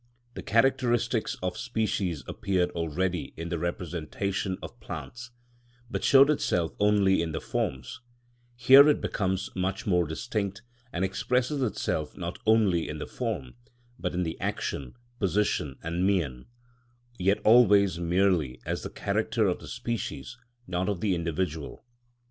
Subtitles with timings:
[0.33, 5.29] The characteristics of species appeared already in the representation of plants,
[5.91, 8.01] but showed itself only in the forms;
[8.55, 13.53] here it becomes much more distinct, and expresses itself not only in the form,
[13.99, 16.47] but in the action, position, and mien,
[17.19, 21.85] yet always merely as the character of the species, not of the individual.